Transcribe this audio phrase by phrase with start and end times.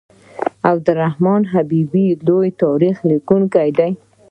[0.69, 3.79] عبدالحی حبیبي لوی تاریخ لیکونکی و.